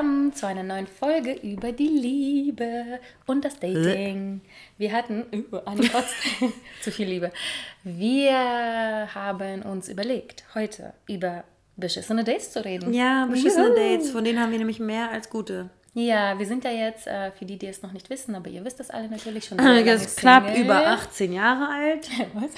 [0.00, 4.40] Zusammen zu einer neuen Folge über die Liebe und das Dating.
[4.78, 6.14] Wir hatten über eine Kotz,
[6.82, 7.30] zu viel Liebe.
[7.84, 8.34] Wir
[9.14, 11.44] haben uns überlegt, heute über
[11.76, 12.94] beschissene Dates zu reden.
[12.94, 13.76] Ja, beschissene Juhu.
[13.76, 15.68] Dates, von denen haben wir nämlich mehr als gute.
[15.92, 18.64] Ja, wir sind ja jetzt, äh, für die, die es noch nicht wissen, aber ihr
[18.64, 19.58] wisst das alle natürlich schon.
[19.84, 20.64] Jetzt knapp Single.
[20.64, 22.50] über 18 Jahre alt, Was?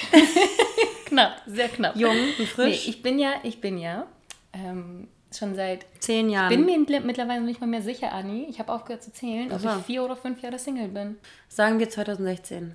[1.07, 1.97] knapp, sehr knapp.
[1.97, 2.85] jung und frisch.
[2.87, 4.07] Nee, ich bin ja, ich bin ja
[4.53, 6.49] ähm, schon seit 10 Ich Jahren.
[6.49, 8.47] bin mir mittl- mittlerweile nicht mal mehr sicher, Anni.
[8.49, 11.17] Ich habe aufgehört zu zählen, ob ich vier oder fünf Jahre Single bin.
[11.49, 12.75] Sagen wir 2016.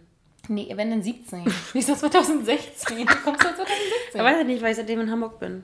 [0.49, 1.43] Nee, wenn denn 17.
[1.73, 2.99] Wieso 2016?
[3.05, 3.65] Du kommst du 2016?
[4.13, 5.63] Ich weiß nicht, weil ich seitdem in Hamburg bin.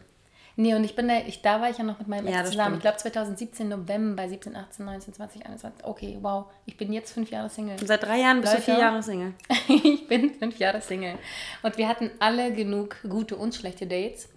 [0.56, 2.52] Nee, und ich bin da, ich, da war ich ja noch mit meinem Ja, Ex
[2.52, 2.76] zusammen.
[2.76, 5.84] Ich glaube 2017 November, 17, 18, 19, 20, 21.
[5.84, 6.46] Okay, wow.
[6.68, 7.76] Ich bin jetzt fünf Jahre Single.
[7.82, 9.34] Und seit drei Jahren bist du vier Jahre Single.
[9.68, 11.16] ich bin fünf Jahre Single.
[11.64, 14.30] Und wir hatten alle genug gute und schlechte Dates.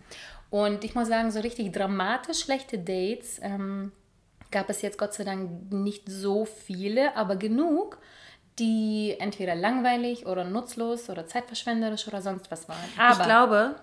[0.51, 3.93] Und ich muss sagen, so richtig dramatisch schlechte Dates ähm,
[4.51, 7.99] gab es jetzt Gott sei Dank nicht so viele, aber genug,
[8.59, 12.79] die entweder langweilig oder nutzlos oder zeitverschwenderisch oder sonst was waren.
[12.97, 13.75] Aber ich glaube,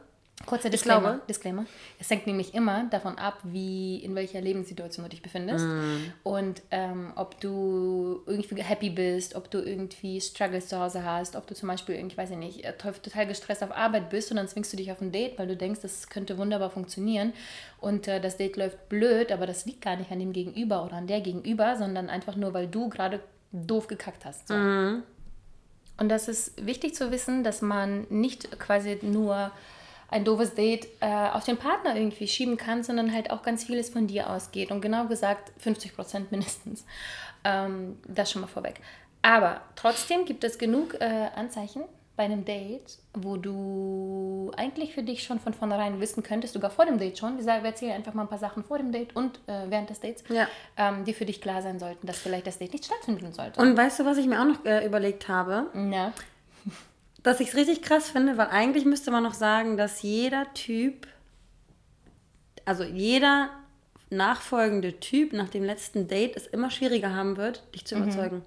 [0.46, 1.66] Kurzer Disclaimer, glaube- Disclaimer.
[2.00, 5.98] Es hängt nämlich immer davon ab, wie in welcher Lebenssituation du dich befindest Mm.
[6.24, 11.48] und ähm, ob du irgendwie happy bist, ob du irgendwie Struggles zu Hause hast, ob
[11.48, 14.50] du zum Beispiel irgendwie, weiß ich nicht, äh, total gestresst auf Arbeit bist und dann
[14.50, 17.32] zwingst du dich auf ein Date, weil du denkst, das könnte wunderbar funktionieren
[17.80, 20.96] und äh, das Date läuft blöd, aber das liegt gar nicht an dem Gegenüber oder
[20.98, 23.22] an der Gegenüber, sondern einfach nur, weil du gerade
[23.54, 24.50] doof gekackt hast.
[24.50, 24.56] So.
[24.56, 29.52] Und das ist wichtig zu wissen, dass man nicht quasi nur
[30.14, 33.90] ein doofes Date äh, auf den Partner irgendwie schieben kann, sondern halt auch ganz vieles
[33.90, 34.72] von dir ausgeht.
[34.72, 36.86] Und genau gesagt 50 Prozent mindestens.
[37.44, 38.80] Ähm, das schon mal vorweg.
[39.22, 41.84] Aber trotzdem gibt es genug äh, Anzeichen
[42.16, 46.86] bei einem Date, wo du eigentlich für dich schon von vornherein wissen könntest, sogar vor
[46.86, 49.16] dem Date schon, wir, sagen, wir erzählen einfach mal ein paar Sachen vor dem Date
[49.16, 50.48] und äh, während des Dates, Ja.
[50.78, 53.60] ähm, die für dich klar sein sollten, dass vielleicht das Date nicht stattfinden sollte.
[53.60, 55.68] und weißt du, was ich mir auch noch äh, überlegt habe?
[55.92, 56.14] ja.
[57.24, 61.08] Dass ich es richtig krass finde, weil eigentlich müsste man noch sagen, dass jeder Typ,
[62.66, 63.50] also jeder
[64.14, 68.44] nachfolgende Typ nach dem letzten Date es immer schwieriger haben wird, dich zu überzeugen.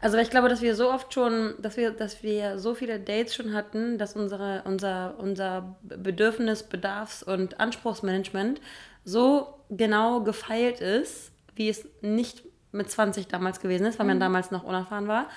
[0.00, 3.00] Also weil ich glaube, dass wir so oft schon, dass wir, dass wir so viele
[3.00, 8.60] Dates schon hatten, dass unsere, unser, unser Bedürfnis, Bedarfs- und Anspruchsmanagement
[9.04, 12.42] so genau gefeilt ist, wie es nicht
[12.72, 15.28] mit 20 damals gewesen ist, weil man damals noch unerfahren war.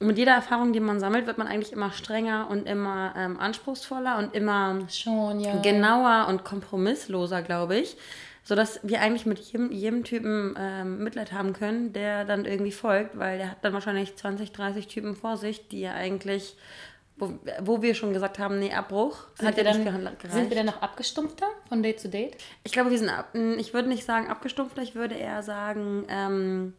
[0.00, 4.18] Mit jeder Erfahrung, die man sammelt, wird man eigentlich immer strenger und immer ähm, anspruchsvoller
[4.18, 5.56] und immer Schon, ja.
[5.60, 7.96] genauer und kompromissloser, glaube ich.
[8.44, 13.18] Sodass wir eigentlich mit jedem, jedem Typen ähm, Mitleid haben können, der dann irgendwie folgt,
[13.18, 16.56] weil der hat dann wahrscheinlich 20, 30 Typen vor sich, die er eigentlich,
[17.16, 20.34] wo, wo wir schon gesagt haben, nee, Abbruch, Sind hat ja nicht gehandelt- gereicht.
[20.34, 22.36] sind wir dann noch abgestumpfter von Date zu Date?
[22.64, 26.72] Ich glaube, wir sind ab, ich würde nicht sagen abgestumpfter, ich würde eher sagen ähm,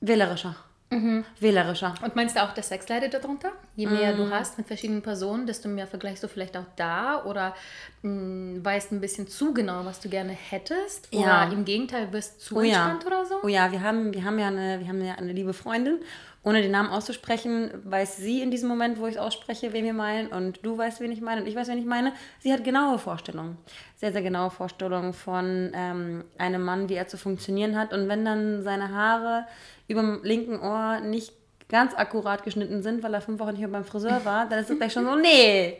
[0.00, 0.54] wählerischer.
[0.88, 1.24] Mhm.
[1.40, 1.94] Wählerischer.
[2.02, 3.50] Und meinst du auch, der Sex leidet darunter?
[3.74, 7.54] Je mehr du hast mit verschiedenen Personen, desto mehr vergleichst du vielleicht auch da oder
[8.02, 11.12] mh, weißt ein bisschen zu genau, was du gerne hättest?
[11.12, 11.44] Oder Ja.
[11.50, 12.84] im Gegenteil, wirst zu Oh ja.
[12.92, 13.34] entspannt oder so?
[13.42, 15.98] Oh ja, wir haben, wir haben ja eine, wir haben ja eine liebe Freundin.
[16.44, 19.92] Ohne den Namen auszusprechen, weiß sie in diesem Moment, wo ich es ausspreche, wen wir
[19.92, 20.28] meinen.
[20.28, 22.12] Und du weißt, wen ich meine und ich weiß, wen ich meine.
[22.38, 23.56] Sie hat genaue Vorstellungen.
[23.96, 27.92] Sehr, sehr genaue Vorstellungen von ähm, einem Mann, wie er zu funktionieren hat.
[27.92, 29.46] Und wenn dann seine Haare
[29.88, 31.32] über dem linken Ohr nicht
[31.68, 34.70] ganz akkurat geschnitten sind, weil er fünf Wochen nicht mehr beim Friseur war, dann ist
[34.70, 35.78] es gleich schon so, nee,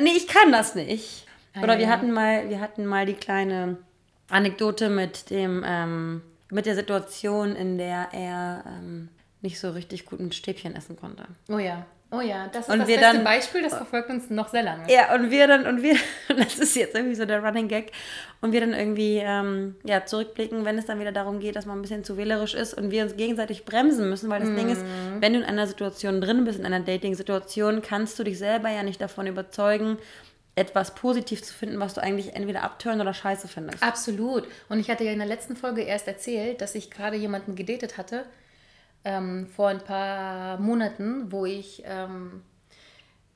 [0.00, 1.26] nee, ich kann das nicht.
[1.62, 3.76] Oder wir hatten mal, wir hatten mal die kleine
[4.28, 9.08] Anekdote mit dem, ähm, mit der Situation, in der er ähm,
[9.40, 11.24] nicht so richtig gut ein Stäbchen essen konnte.
[11.48, 11.86] Oh ja.
[12.10, 14.62] Oh ja, das ist Und das wir beste dann- Beispiel, das verfolgt uns noch sehr
[14.62, 14.90] lange.
[14.92, 15.96] Ja, und wir dann, und wir,
[16.28, 17.90] das ist jetzt irgendwie so der Running Gag,
[18.40, 21.78] und wir dann irgendwie ähm, ja, zurückblicken, wenn es dann wieder darum geht, dass man
[21.78, 24.84] ein bisschen zu wählerisch ist und wir uns gegenseitig bremsen müssen, weil das Ding ist,
[25.18, 28.82] wenn du in einer Situation drin bist, in einer Dating-Situation, kannst du dich selber ja
[28.82, 29.96] nicht davon überzeugen,
[30.56, 33.82] etwas positiv zu finden, was du eigentlich entweder abtören oder scheiße findest.
[33.82, 34.46] Absolut.
[34.68, 37.98] Und ich hatte ja in der letzten Folge erst erzählt, dass ich gerade jemanden gedatet
[37.98, 38.24] hatte,
[39.04, 42.42] ähm, vor ein paar Monaten, wo ich, ähm,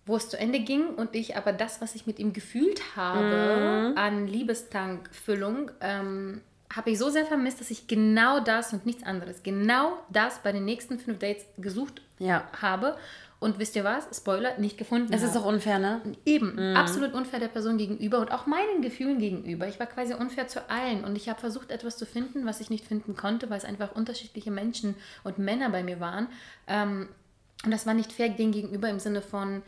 [0.07, 3.93] wo es zu Ende ging und ich aber das, was ich mit ihm gefühlt habe,
[3.97, 6.41] an Liebestankfüllung, ähm,
[6.75, 10.53] habe ich so sehr vermisst, dass ich genau das und nichts anderes, genau das bei
[10.53, 12.45] den nächsten fünf Dates gesucht Ja.
[12.61, 12.97] habe.
[13.41, 14.09] Und wisst ihr was?
[14.17, 15.13] Spoiler, nicht gefunden.
[15.13, 16.01] Es ist auch unfair, ne?
[16.27, 19.69] Eben, absolut unfair der Person gegenüber und auch meinen Gefühlen gegenüber.
[19.69, 22.69] Ich war quasi unfair zu allen und ich habe versucht, etwas zu finden, was ich
[22.69, 26.27] nicht finden konnte, weil es einfach unterschiedliche Menschen und Männer bei mir waren.
[26.67, 27.09] Ähm,
[27.65, 29.63] und das war nicht fair denen gegenüber im Sinne von,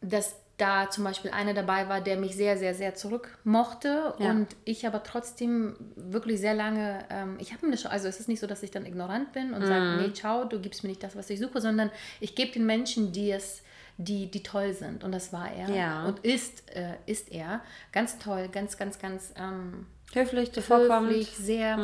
[0.00, 4.30] dass da zum Beispiel einer dabei war, der mich sehr, sehr, sehr zurück mochte Ja.
[4.30, 8.20] und ich aber trotzdem wirklich sehr lange, ähm, ich habe mir das schon, also es
[8.20, 10.88] ist nicht so, dass ich dann ignorant bin und sage, nee, ciao, du gibst mir
[10.90, 11.90] nicht das, was ich suche, sondern
[12.20, 13.62] ich gebe den Menschen, die es,
[13.98, 16.04] die, die toll sind und das war er Ja.
[16.06, 17.60] und ist, äh, ist er.
[17.92, 21.10] Ganz toll, ganz, ganz, ganz ähm, Höflich, zuvorkommend.
[21.10, 21.76] höflich, sehr,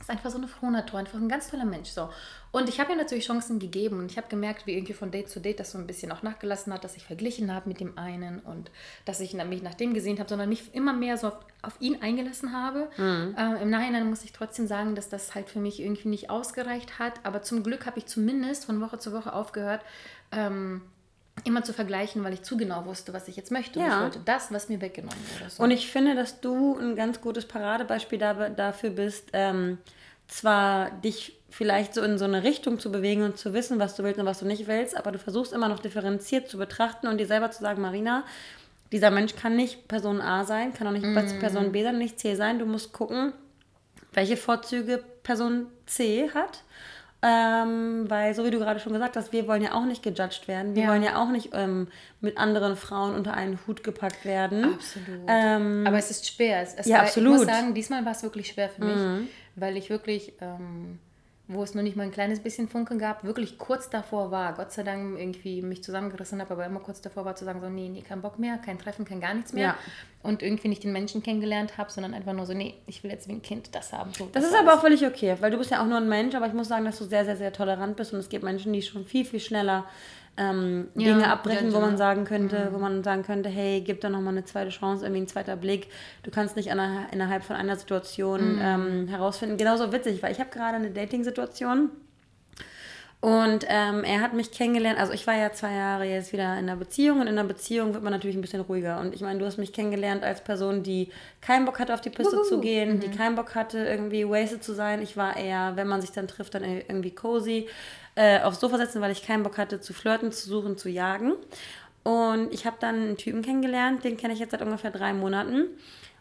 [0.00, 1.90] ist einfach so eine frohe Natur, einfach ein ganz toller Mensch.
[1.90, 2.08] So.
[2.52, 5.28] Und ich habe ihm natürlich Chancen gegeben und ich habe gemerkt, wie irgendwie von Date
[5.28, 7.96] zu Date das so ein bisschen auch nachgelassen hat, dass ich verglichen habe mit dem
[7.98, 8.70] einen und
[9.04, 12.00] dass ich mich nach dem gesehen habe, sondern mich immer mehr so auf, auf ihn
[12.02, 12.88] eingelassen habe.
[13.38, 16.98] Ähm, Im Nachhinein muss ich trotzdem sagen, dass das halt für mich irgendwie nicht ausgereicht
[16.98, 19.82] hat, aber zum Glück habe ich zumindest von Woche zu Woche aufgehört,
[20.32, 20.82] ähm,
[21.44, 23.78] immer zu vergleichen, weil ich zu genau wusste, was ich jetzt möchte.
[23.78, 23.96] Und Ja.
[23.96, 25.50] ich wollte das, was mir weggenommen wurde.
[25.50, 25.62] So.
[25.62, 29.78] Und ich finde, dass du ein ganz gutes Paradebeispiel da, dafür bist, ähm,
[30.28, 34.04] zwar dich vielleicht so in so eine Richtung zu bewegen und zu wissen, was du
[34.04, 37.18] willst und was du nicht willst, aber du versuchst immer noch differenziert zu betrachten und
[37.18, 38.24] dir selber zu sagen, Marina,
[38.92, 41.04] dieser Mensch kann nicht Person A sein, kann auch nicht
[41.40, 42.58] Person B sein, nicht C sein.
[42.58, 43.32] Du musst gucken,
[44.12, 46.62] welche Vorzüge Person C hat.
[47.22, 50.48] Ähm, weil, so wie du gerade schon gesagt hast, wir wollen ja auch nicht gejudged
[50.48, 50.74] werden.
[50.74, 50.88] Wir Ja.
[50.90, 51.88] wollen ja auch nicht ähm,
[52.22, 54.64] mit anderen Frauen unter einen Hut gepackt werden.
[54.74, 55.20] Absolut.
[55.28, 56.62] Ähm, Aber es ist schwer.
[56.62, 57.32] Es, es Ja, war, absolut.
[57.42, 60.98] Ich muss sagen, diesmal war es wirklich schwer für mich, weil ich wirklich, ähm,
[61.52, 64.70] wo es nur nicht mal ein kleines bisschen Funken gab, wirklich kurz davor war, Gott
[64.70, 67.88] sei Dank irgendwie mich zusammengerissen habe, aber immer kurz davor war zu sagen, so, nee,
[67.88, 69.68] nee, kein Bock mehr, kein Treffen, kein gar nichts mehr.
[69.68, 69.76] Ja.
[70.22, 73.26] Und irgendwie nicht den Menschen kennengelernt habe, sondern einfach nur so, nee, ich will jetzt
[73.26, 74.12] wie ein Kind das haben.
[74.12, 76.08] So, Das ist war aber auch völlig okay, weil du bist ja auch nur ein
[76.08, 78.44] Mensch, aber ich muss sagen, dass du sehr, sehr, sehr tolerant bist und es gibt
[78.44, 79.86] Menschen, die schon viel, viel schneller
[80.40, 81.80] ähm, Ja, Dinge abbrechen, wo judgen.
[81.82, 85.22] man sagen könnte, wo man sagen könnte, hey, gib doch nochmal eine zweite Chance, irgendwie
[85.22, 85.88] ein zweiter Blick.
[86.22, 89.56] Du kannst nicht inner- innerhalb von einer Situation ähm, herausfinden.
[89.58, 91.90] Genauso witzig, weil ich habe gerade eine Dating-Situation
[93.22, 96.60] und ähm, er hat mich kennengelernt, also ich war ja zwei Jahre jetzt wieder in
[96.70, 98.98] einer Beziehung und in einer Beziehung wird man natürlich ein bisschen ruhiger.
[98.98, 101.10] Und ich meine, du hast mich kennengelernt als Person, die
[101.42, 104.72] keinen Bock hatte, auf die Piste zu gehen, die keinen Bock hatte, irgendwie wasted zu
[104.72, 105.02] sein.
[105.02, 107.68] Ich war eher, wenn man sich dann trifft, dann irgendwie cozy,
[108.20, 111.32] äh, aufs Sofa setzen, weil ich keinen Bock hatte, zu flirten, zu suchen, zu jagen.
[112.02, 115.68] Und ich habe dann einen Typen kennengelernt, den kenne ich jetzt seit ungefähr drei Monaten.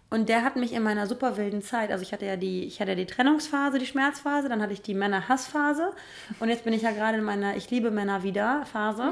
[0.09, 2.79] Und der hat mich in meiner super wilden Zeit, also ich hatte ja die, ich
[2.79, 5.91] hatte ja die Trennungsphase, die Schmerzphase, dann hatte ich die Männer-Hassphase
[6.39, 9.03] und jetzt bin ich ja gerade in meiner Ich liebe Männer wieder Phase.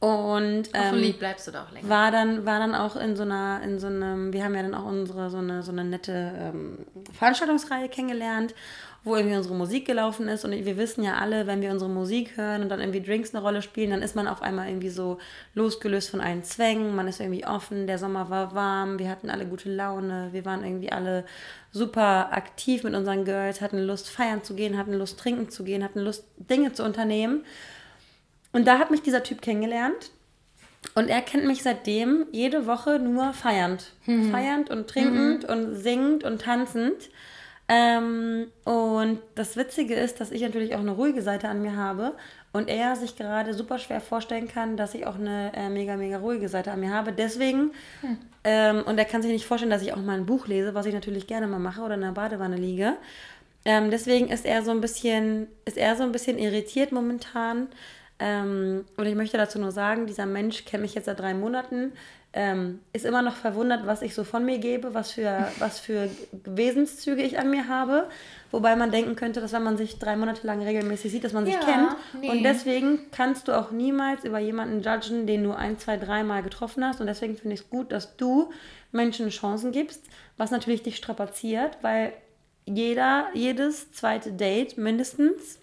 [0.00, 1.88] Und Hoffentlich ähm, bleibst du da auch länger.
[1.88, 4.74] war dann, war dann auch in so einer, in so einem, wir haben ja dann
[4.74, 6.78] auch unsere, so eine, so eine nette ähm,
[7.12, 8.54] Veranstaltungsreihe kennengelernt,
[9.04, 10.44] wo irgendwie unsere Musik gelaufen ist.
[10.44, 13.44] Und wir wissen ja alle, wenn wir unsere Musik hören und dann irgendwie Drinks eine
[13.44, 15.18] Rolle spielen, dann ist man auf einmal irgendwie so
[15.54, 16.96] losgelöst von allen Zwängen.
[16.96, 20.64] Man ist irgendwie offen, der Sommer war warm, wir hatten alle gute Laune, wir waren
[20.64, 21.26] irgendwie alle
[21.70, 25.84] super aktiv mit unseren Girls, hatten Lust feiern zu gehen, hatten Lust trinken zu gehen,
[25.84, 27.44] hatten Lust Dinge zu unternehmen.
[28.52, 30.12] Und da hat mich dieser Typ kennengelernt.
[30.94, 33.92] Und er kennt mich seitdem jede Woche nur feiernd.
[34.30, 37.10] Feiernd und trinkend und singend und tanzend.
[37.68, 42.12] Ähm, und das Witzige ist, dass ich natürlich auch eine ruhige Seite an mir habe
[42.52, 46.18] und er sich gerade super schwer vorstellen kann, dass ich auch eine äh, mega, mega
[46.18, 47.12] ruhige Seite an mir habe.
[47.12, 47.72] Deswegen,
[48.44, 50.86] ähm, und er kann sich nicht vorstellen, dass ich auch mal ein Buch lese, was
[50.86, 52.96] ich natürlich gerne mal mache oder in der Badewanne liege.
[53.64, 57.68] Ähm, deswegen ist er so ein bisschen, ist er so ein bisschen irritiert momentan.
[58.18, 61.92] Ähm, und ich möchte dazu nur sagen, dieser Mensch kennt mich jetzt seit drei Monaten,
[62.36, 66.10] ähm, ist immer noch verwundert, was ich so von mir gebe, was für, was für
[66.32, 68.08] Wesenszüge ich an mir habe.
[68.50, 71.44] Wobei man denken könnte, dass wenn man sich drei Monate lang regelmäßig sieht, dass man
[71.44, 71.96] sich Ja, kennt.
[72.20, 72.30] nee.
[72.30, 76.84] Und deswegen kannst du auch niemals über jemanden judgen, den du ein, zwei, dreimal getroffen
[76.84, 77.00] hast.
[77.00, 78.50] Und deswegen finde ich es gut, dass du
[78.90, 80.02] Menschen Chancen gibst,
[80.36, 82.12] was natürlich dich strapaziert, weil
[82.66, 85.58] jeder, jedes zweite Date mindestens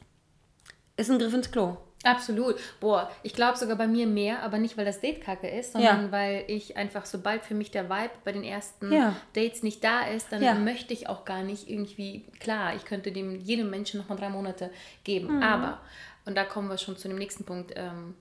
[0.97, 1.77] ist ein Griff ins Klo.
[2.03, 2.55] Absolut.
[2.79, 6.05] Boah, ich glaube sogar bei mir mehr, aber nicht, weil das Date kacke ist, sondern
[6.05, 6.11] Ja.
[6.11, 9.15] weil ich einfach, sobald für mich der Vibe bei den ersten Ja.
[9.33, 10.55] Dates nicht da ist, dann Ja.
[10.55, 14.65] möchte ich auch gar nicht irgendwie, klar, ich könnte dem jedem Menschen nochmal drei Monate
[14.67, 15.03] Mhm.
[15.03, 15.79] geben, aber,
[16.25, 18.15] und da kommen wir schon zu dem nächsten Punkt, ähm,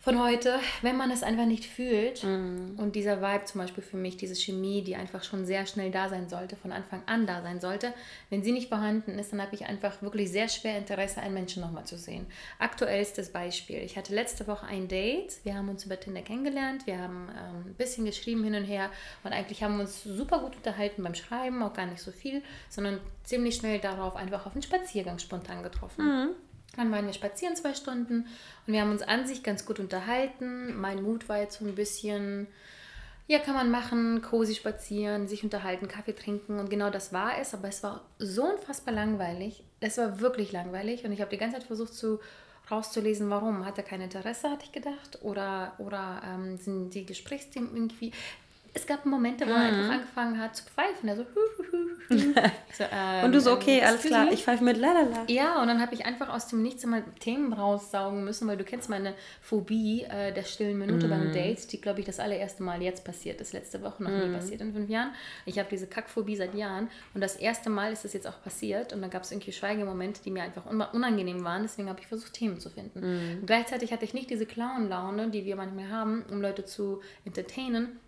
[0.00, 2.76] von heute, wenn man es einfach nicht fühlt mhm.
[2.76, 6.08] und dieser Vibe zum Beispiel für mich, diese Chemie, die einfach schon sehr schnell da
[6.08, 7.92] sein sollte, von Anfang an da sein sollte,
[8.30, 11.62] wenn sie nicht vorhanden ist, dann habe ich einfach wirklich sehr schwer Interesse, einen Menschen
[11.62, 12.26] nochmal zu sehen.
[12.60, 16.98] Aktuellstes Beispiel, ich hatte letzte Woche ein Date, wir haben uns über Tinder kennengelernt, wir
[16.98, 18.90] haben ähm, ein bisschen geschrieben hin und her
[19.24, 22.42] und eigentlich haben wir uns super gut unterhalten beim Schreiben, auch gar nicht so viel,
[22.68, 26.04] sondern ziemlich schnell darauf einfach auf einen Spaziergang spontan getroffen.
[26.04, 26.28] Mhm.
[26.76, 28.26] Dann waren wir spazieren zwei Stunden
[28.66, 30.78] und wir haben uns an sich ganz gut unterhalten.
[30.80, 32.46] Mein Mut war jetzt so ein bisschen,
[33.26, 37.54] ja, kann man machen, cozy spazieren, sich unterhalten, Kaffee trinken und genau das war es.
[37.54, 39.64] Aber es war so unfassbar langweilig.
[39.80, 42.20] Es war wirklich langweilig und ich habe die ganze Zeit versucht zu
[42.70, 43.64] rauszulesen, warum.
[43.64, 45.18] Hat er kein Interesse, hatte ich gedacht?
[45.22, 48.12] Oder, oder ähm, sind die Gesprächsthemen irgendwie
[48.78, 49.56] es gab Momente, wo mhm.
[49.56, 51.08] er einfach angefangen hat zu pfeifen.
[51.08, 51.26] Also,
[52.10, 55.24] so, ähm, und du so, okay, alles klar, ich pfeife mit lalala.
[55.26, 58.64] Ja, und dann habe ich einfach aus dem Nichts immer Themen raussaugen müssen, weil du
[58.64, 61.10] kennst meine Phobie äh, der stillen Minute mhm.
[61.10, 64.30] beim Date, die, glaube ich, das allererste Mal jetzt passiert ist, letzte Woche noch mhm.
[64.30, 65.10] nie passiert in fünf Jahren.
[65.44, 68.92] Ich habe diese Kackphobie seit Jahren und das erste Mal ist das jetzt auch passiert
[68.92, 72.32] und dann gab es irgendwie Schweigemomente, die mir einfach unangenehm waren, deswegen habe ich versucht,
[72.32, 73.00] Themen zu finden.
[73.00, 73.46] Mhm.
[73.46, 77.98] Gleichzeitig hatte ich nicht diese Clown-Laune, die wir manchmal haben, um Leute zu entertainen,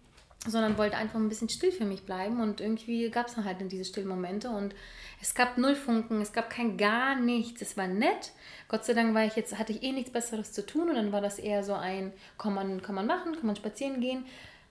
[0.47, 3.59] sondern wollte einfach ein bisschen still für mich bleiben und irgendwie gab es dann halt
[3.71, 4.75] diese stillen Momente und
[5.21, 8.33] es gab null Funken, es gab kein gar nichts, es war nett.
[8.69, 11.13] Gott sei Dank war ich jetzt, hatte ich eh nichts Besseres zu tun und dann
[11.13, 14.25] war das eher so ein, kann man, kann man machen, kann man spazieren gehen.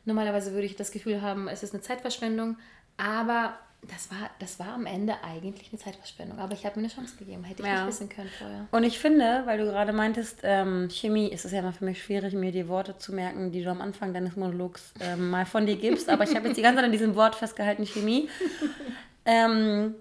[0.05, 2.57] Normalerweise würde ich das Gefühl haben, es ist eine Zeitverschwendung,
[2.97, 6.39] aber das war, das war am Ende eigentlich eine Zeitverschwendung.
[6.39, 7.43] Aber ich habe mir eine Chance gegeben.
[7.43, 7.85] Hätte ich ja.
[7.85, 8.67] nicht wissen können vorher.
[8.71, 12.03] Und ich finde, weil du gerade meintest, ähm, Chemie, ist es ja immer für mich
[12.03, 15.65] schwierig, mir die Worte zu merken, die du am Anfang deines Monologs ähm, mal von
[15.65, 16.09] dir gibst.
[16.09, 18.29] Aber ich habe jetzt die ganze Zeit an diesem Wort festgehalten, Chemie.
[19.25, 19.95] ähm,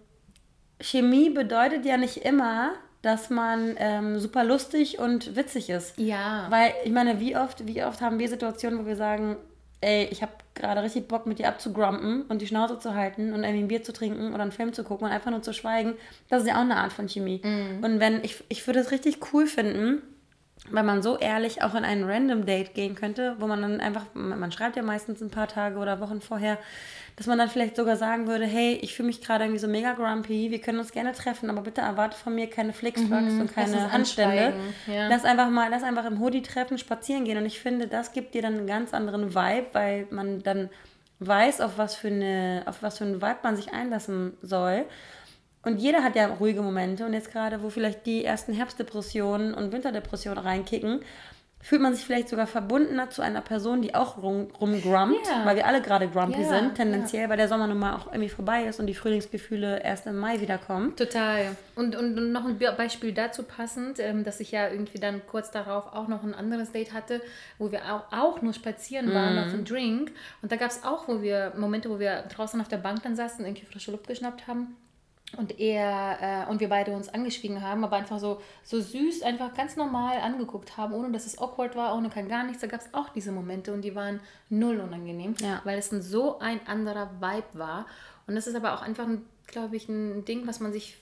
[0.81, 5.97] Chemie bedeutet ja nicht immer, dass man ähm, super lustig und witzig ist.
[5.99, 6.47] Ja.
[6.51, 9.37] Weil, ich meine, wie oft, wie oft haben wir Situationen, wo wir sagen,
[9.81, 13.45] ey, ich habe gerade richtig Bock mit dir abzugrumpen und die Schnauze zu halten und
[13.45, 15.95] irgendwie ein Bier zu trinken oder einen Film zu gucken und einfach nur zu schweigen,
[16.29, 17.41] das ist ja auch eine Art von Chemie.
[17.45, 17.85] Mm.
[17.85, 20.03] Und wenn, ich, ich würde es richtig cool finden,
[20.71, 24.07] weil man so ehrlich auch in ein Random Date gehen könnte, wo man dann einfach,
[24.15, 26.59] man schreibt ja meistens ein paar Tage oder Wochen vorher,
[27.17, 29.93] dass man dann vielleicht sogar sagen würde, hey, ich fühle mich gerade irgendwie so mega
[29.95, 33.55] grumpy, wir können uns gerne treffen, aber bitte erwarte von mir keine Flixbugs mhm, und
[33.55, 34.53] keine Handstände.
[34.87, 35.09] Ja.
[35.09, 38.35] Lass einfach mal, lass einfach im Hoodie treffen, spazieren gehen und ich finde, das gibt
[38.35, 40.71] dir dann einen ganz anderen Vibe, weil man dann
[41.21, 44.85] weiß, auf was für eine, auf was für einen Vibe man sich einlassen soll.
[45.63, 49.73] Und jeder hat ja ruhige Momente und jetzt gerade, wo vielleicht die ersten Herbstdepressionen und
[49.73, 51.01] Winterdepressionen reinkicken,
[51.61, 55.45] fühlt man sich vielleicht sogar verbundener zu einer Person, die auch rum, rumgrumpt, ja.
[55.45, 57.29] weil wir alle gerade grumpy ja, sind, tendenziell, ja.
[57.29, 60.41] weil der Sommer nun mal auch irgendwie vorbei ist und die Frühlingsgefühle erst im Mai
[60.41, 60.95] wiederkommen.
[60.95, 61.57] Total.
[61.75, 65.93] Und, und, noch ein Beispiel dazu passend, ähm, dass ich ja irgendwie dann kurz darauf
[65.93, 67.21] auch noch ein anderes Date hatte,
[67.59, 69.39] wo wir auch, auch nur spazieren waren mm.
[69.39, 70.13] auf einen Drink.
[70.43, 73.17] Und da gab es auch, wo wir Momente, wo wir draußen auf der Bank dann
[73.17, 74.77] saßen, irgendwie frische Luft geschnappt haben
[75.37, 79.55] und er äh, und wir beide uns angeschwiegen haben, aber einfach so, so süß, einfach
[79.55, 82.61] ganz normal angeguckt haben, ohne dass es awkward war, ohne kein gar nichts.
[82.61, 85.61] Da gab es auch diese Momente und die waren null unangenehm, ja.
[85.65, 87.87] weil es ein, so ein anderer Vibe war.
[88.27, 89.07] Und das ist aber auch einfach,
[89.47, 90.97] glaube ich, ein Ding, was man sich,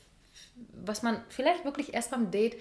[0.85, 2.57] was man vielleicht wirklich erst beim Date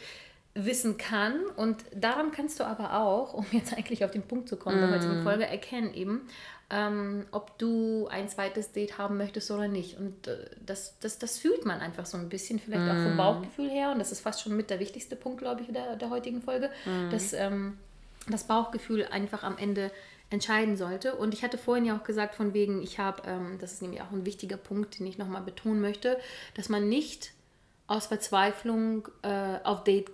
[0.56, 1.46] wissen kann.
[1.58, 4.82] Und daran kannst du aber auch, um jetzt eigentlich auf den Punkt zu kommen, mm.
[4.82, 6.28] der heutigen Folge, erkennen eben,
[6.70, 9.98] ähm, ob du ein zweites Date haben möchtest oder nicht.
[9.98, 12.90] Und äh, das, das, das fühlt man einfach so ein bisschen, vielleicht mm.
[12.90, 13.18] auch vom mhm.
[13.18, 13.92] Bauchgefühl her.
[13.92, 16.70] Und das ist fast schon mit der wichtigste Punkt, glaube ich, der, der heutigen Folge,
[16.86, 17.12] mm.
[17.12, 17.78] dass ähm,
[18.28, 19.92] das Bauchgefühl einfach am Ende
[20.32, 21.16] entscheiden sollte.
[21.16, 24.02] Und ich hatte vorhin ja auch gesagt, von wegen, ich habe, ähm, das ist nämlich
[24.02, 26.18] auch ein wichtiger Punkt, den ich nochmal betonen möchte,
[26.56, 27.32] dass man nicht
[27.88, 30.10] aus Verzweiflung äh, auf Date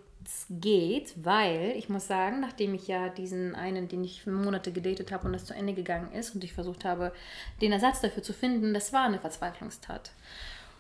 [0.50, 5.28] geht, weil ich muss sagen, nachdem ich ja diesen einen, den ich Monate gedatet habe
[5.28, 7.14] und das zu Ende gegangen ist und ich versucht habe,
[7.62, 10.12] den Ersatz dafür zu finden, das war eine Verzweiflungstat.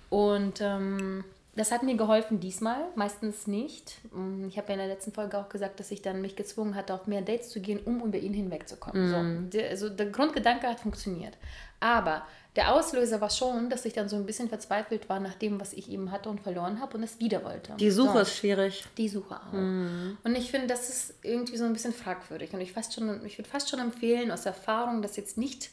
[0.09, 1.23] Und ähm,
[1.55, 3.97] das hat mir geholfen diesmal, meistens nicht.
[4.13, 6.75] Mm, ich habe ja in der letzten Folge auch gesagt, dass ich dann mich gezwungen
[6.75, 9.07] hatte, auf mehr Dates zu gehen, um über ihn hinwegzukommen.
[9.07, 9.09] Mm.
[9.09, 9.69] So, mhm.
[9.69, 11.37] also der Grundgedanke hat funktioniert.
[11.79, 15.59] Aber der Auslöser war schon, dass ich dann so ein bisschen verzweifelt war nach dem,
[15.61, 17.73] was ich eben hatte und verloren habe und es wieder wollte.
[17.79, 18.19] Die Suche so.
[18.19, 18.85] ist schwierig.
[18.97, 19.53] Die Suche auch.
[19.53, 20.17] Mhm.
[20.23, 22.53] Und ich finde, das ist irgendwie so ein bisschen fragwürdig.
[22.53, 25.69] Und ich, ich würde fast schon empfehlen, aus Erfahrung, das jetzt nicht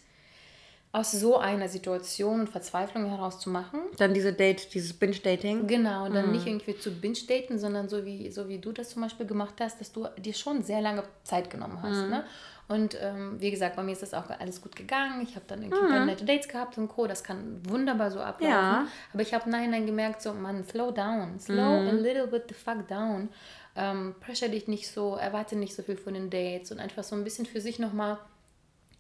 [0.91, 3.81] aus so einer Situation und Verzweiflung heraus zu machen.
[3.99, 5.67] Dann diese Date, dieses Binge-Dating.
[5.67, 6.33] Genau, und dann Mhm.
[6.33, 9.81] nicht irgendwie zu binge-daten, sondern so wie, so wie du das zum Beispiel gemacht hast,
[9.81, 12.05] dass du dir schon sehr lange Zeit genommen hast.
[12.05, 12.11] Mhm.
[12.11, 12.25] Ne?
[12.69, 15.23] Und ähm, wie gesagt, bei mir ist das auch alles gut gegangen.
[15.23, 16.07] Ich habe dann irgendwie Mhm.
[16.07, 17.07] nette Dates gehabt und Co.
[17.07, 18.51] Das kann wunderbar so ablaufen.
[18.55, 18.87] Ja.
[19.13, 21.39] Aber ich habe Nachhinein gemerkt, so, man, slow down.
[21.39, 21.89] Slow Mhm.
[21.89, 23.29] a little bit the fuck down.
[23.77, 27.15] Ähm, pressure dich nicht so, erwarte nicht so viel von den Dates und einfach so
[27.15, 28.19] ein bisschen für sich nochmal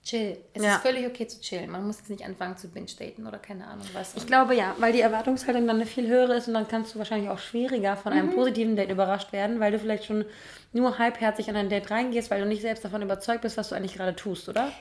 [0.09, 0.39] chill.
[0.55, 0.77] Es Ja.
[0.77, 1.71] ist völlig okay zu chillen.
[1.71, 4.15] Man muss jetzt nicht anfangen zu binge-daten oder keine Ahnung was.
[4.17, 6.99] Ich glaube ja, weil die Erwartungshaltung dann eine viel höhere ist und dann kannst du
[6.99, 8.19] wahrscheinlich auch schwieriger von Mhm.
[8.19, 10.25] einem positiven Date überrascht werden, weil du vielleicht schon
[10.73, 13.75] nur halbherzig an ein Date reingehst, weil du nicht selbst davon überzeugt bist, was du
[13.75, 14.73] eigentlich gerade tust, oder?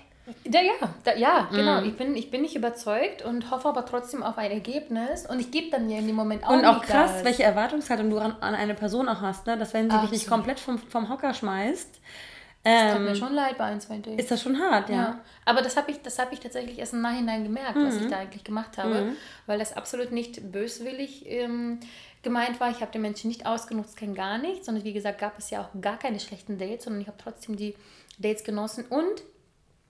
[0.44, 0.74] Ja, ja,
[1.06, 1.56] da, ja, Mhm.
[1.56, 1.82] genau.
[1.84, 5.26] Ich, bin, ich bin nicht überzeugt und hoffe aber trotzdem auf ein Ergebnis.
[5.26, 7.24] Und ich gebe dann ja in dem Moment auch Und auch krass, Gas.
[7.24, 9.58] welche Erwartungshaltung du an, an eine Person auch hast, ne?
[9.58, 10.30] dass wenn sie dich nicht Absolut.
[10.46, 12.02] komplett vom, vom Hocker schmeißt,
[12.68, 14.24] Das tut mir ähm, schon leid bei ein, zwei Dates.
[14.24, 14.96] ist das schon hart, ja.
[14.96, 18.08] Ja, aber das habe ich, das hab ich tatsächlich erst im Nachhinein gemerkt, was ich
[18.08, 19.14] da eigentlich gemacht habe,
[19.46, 21.80] weil das absolut nicht böswillig ähm,
[22.24, 22.70] gemeint war.
[22.70, 25.62] Ich habe den Menschen nicht ausgenutzt, kein gar nichts, sondern wie gesagt, gab es ja
[25.62, 27.76] auch gar keine schlechten Dates, sondern ich habe trotzdem die
[28.20, 29.24] Dates genossen und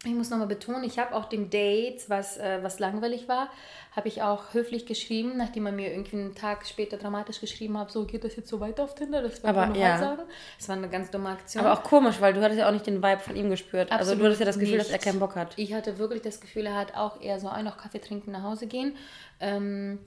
[0.06, 3.50] ich muss nochmal betonen, ich habe auch dem Dates, was, äh, was langweilig war,
[3.96, 7.92] habe ich auch höflich geschrieben, nachdem er mir irgendwie einen Tag später dramatisch geschrieben hat,
[7.92, 9.98] so geht das jetzt so weiter auf Tinder, das war Aber, ja.
[9.98, 10.22] Sagen.
[10.60, 11.66] Das war eine ganz dumme Aktion.
[11.66, 13.92] Aber auch komisch, weil du hattest ja auch nicht den Vibe von ihm gespürt.
[13.92, 15.04] also du Absolut hattest ja das Gefühl, dass er nicht.
[15.04, 15.54] keinen Bock hat.
[15.56, 18.44] Ich hatte wirklich das Gefühl, er hat auch eher so ein noch Kaffee trinken, nach
[18.44, 18.96] Hause gehen.
[19.40, 19.98] Ähm,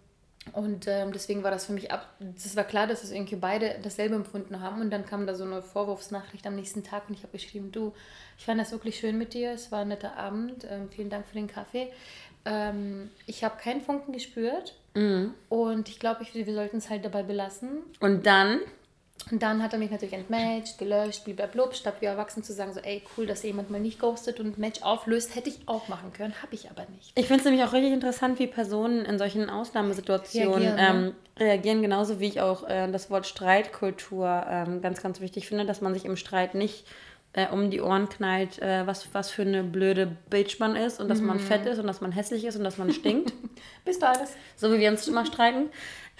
[0.52, 2.08] und ähm, deswegen war das für mich ab.
[2.34, 4.80] Es war klar, dass es irgendwie beide dasselbe empfunden haben.
[4.80, 7.92] Und dann kam da so eine Vorwurfsnachricht am nächsten Tag und ich habe geschrieben: Du,
[8.38, 9.52] ich fand das wirklich schön mit dir.
[9.52, 10.66] Es war ein netter Abend.
[10.68, 11.92] Ähm, vielen Dank für den Kaffee.
[12.44, 14.74] Ähm, ich habe keinen Funken gespürt.
[14.94, 15.34] Mhm.
[15.48, 17.82] Und ich glaube, ich, wir sollten es halt dabei belassen.
[18.00, 18.60] Und dann,
[19.30, 22.80] Und dann hat er mich natürlich entmatcht, gelöscht, blablabla, statt wie erwachsen zu sagen, so,
[22.80, 26.12] ey, cool, dass jemand mal nicht ghostet und ein Match auflöst, hätte ich auch machen
[26.12, 27.12] können, habe ich aber nicht.
[27.14, 31.06] ich finde es nämlich auch richtig interessant, wie Personen in solchen Ausnahmesituationen Reagieren, ne?
[31.08, 35.64] ähm, reagieren genauso wie ich auch äh, das Wort Streitkultur ähm, ganz, ganz wichtig finde,
[35.66, 36.84] dass man sich im Streit nicht
[37.32, 41.08] äh, um die Ohren knallt, äh, was, was für eine blöde Bitch man ist und
[41.08, 43.32] dass man fett ist und dass man hässlich ist und dass man stinkt.
[43.84, 44.32] Bist du alles?
[44.56, 45.70] so wie wir uns immer streiten,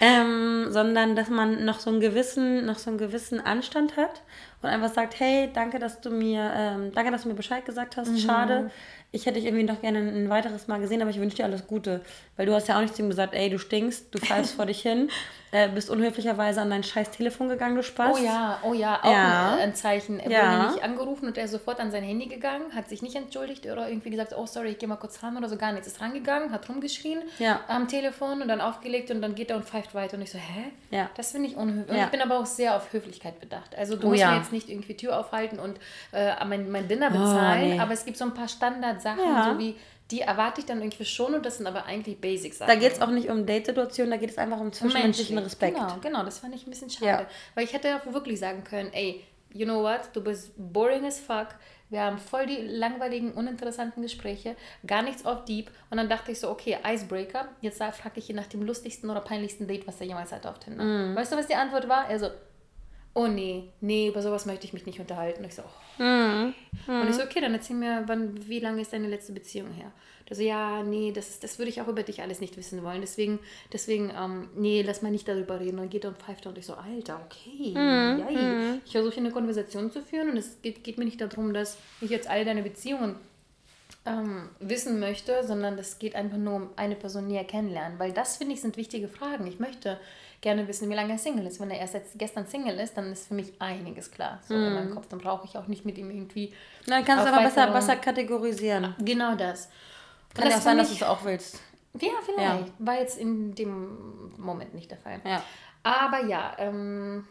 [0.01, 4.23] ähm, sondern dass man noch so einen gewissen, noch so einen gewissen Anstand hat
[4.63, 7.97] und einfach sagt, hey, danke, dass du mir, ähm, danke, dass du mir Bescheid gesagt
[7.97, 8.19] hast.
[8.19, 8.71] Schade,
[9.11, 11.67] ich hätte dich irgendwie noch gerne ein weiteres Mal gesehen, aber ich wünsche dir alles
[11.67, 12.01] Gute,
[12.35, 14.65] weil du hast ja auch nicht zu ihm gesagt, ey, du stinkst, du fallst vor
[14.65, 15.09] dich hin,
[15.51, 18.17] äh, bist unhöflicherweise an dein scheiß Telefon gegangen, du Spaß.
[18.19, 19.53] Oh ja, oh ja, auch Ja.
[19.55, 20.19] Ein, ein Zeichen.
[20.19, 20.59] Er Ja.
[20.63, 23.65] wurde nicht angerufen und er ist sofort an sein Handy gegangen, hat sich nicht entschuldigt
[23.65, 25.87] oder irgendwie gesagt, oh sorry, ich gehe mal kurz ran oder so, gar nichts.
[25.87, 27.59] Ist rangegangen, hat rumgeschrien Ja.
[27.67, 30.37] am Telefon und dann aufgelegt und dann geht er und pfeift weiter und ich so,
[30.37, 30.71] hä?
[30.89, 31.09] Ja.
[31.17, 31.89] Das finde ich unhöflich.
[31.89, 32.05] Und Ja.
[32.05, 33.75] ich bin aber auch sehr auf Höflichkeit bedacht.
[33.77, 35.79] Also du Oh musst mir jetzt nicht irgendwie Tür aufhalten und
[36.13, 37.79] äh, mein, mein Dinner bezahlen, nee.
[37.79, 39.75] aber es gibt so ein paar Standardsachen, so wie,
[40.11, 42.67] die erwarte ich dann irgendwie schon und das sind aber eigentlich Basic-Sachen.
[42.67, 45.53] Da geht es auch nicht um Date-Situationen, da geht es einfach um zwischenmenschlichen Menschlich.
[45.53, 45.77] Respekt.
[45.77, 47.23] Genau, genau, das fand ich ein bisschen schade.
[47.23, 47.27] Ja.
[47.55, 51.19] Weil ich hätte auch wirklich sagen können, ey, you know what, du bist boring as
[51.19, 51.47] fuck.
[51.89, 54.55] Wir haben voll die langweiligen, uninteressanten Gespräche,
[54.87, 55.69] gar nichts auf Deep.
[55.89, 57.49] Und dann dachte ich so, okay, Icebreaker.
[57.59, 60.59] Jetzt frage ich ihn nach dem lustigsten oder peinlichsten Date, was er jemals hatte auf
[60.59, 60.83] Tinder.
[60.83, 61.15] Mhm.
[61.15, 62.09] Weißt du, was die Antwort war?
[62.09, 62.27] Er so,
[63.13, 65.41] oh nee, nee, über sowas möchte ich mich nicht unterhalten.
[65.41, 66.03] Und ich so, oh.
[66.03, 66.53] Mhm.
[66.87, 69.91] Und ich so, okay, dann erzähl mir, wann, wie lange ist deine letzte Beziehung her?
[70.29, 73.01] Der so, ja, nee, das, das würde ich auch über dich alles nicht wissen wollen.
[73.01, 73.39] Deswegen,
[73.73, 75.71] deswegen ähm, nee, lass mal nicht darüber reden.
[75.71, 78.79] Und dann geht er und pfeift und ich so, Alter, okay, yay.
[78.85, 82.09] Ich versuche eine Konversation zu führen und es geht, geht mir nicht darum, dass ich
[82.09, 83.17] jetzt all deine Beziehungen
[84.05, 87.99] ähm, wissen möchte, sondern es geht einfach nur um eine Person näher kennenlernen.
[87.99, 89.45] Weil das, finde ich, sind wichtige Fragen.
[89.47, 89.99] Ich möchte
[90.41, 91.59] gerne wissen, wie lange er Single ist.
[91.59, 94.39] Wenn er erst jetzt gestern Single ist, dann ist für mich einiges klar.
[94.47, 95.07] So in meinem Kopf.
[95.07, 96.53] Dann brauche ich auch nicht mit ihm irgendwie.
[96.87, 98.95] Dann kannst du aber besser, besser kategorisieren.
[98.99, 99.69] Genau das.
[100.33, 101.59] Kann ja auch sein, dass du mich- es auch willst.
[101.99, 102.73] Ja, vielleicht.
[102.79, 105.19] War jetzt in dem Moment nicht der Fall.
[105.25, 105.43] Ja.
[105.83, 107.27] Aber ja, ähm,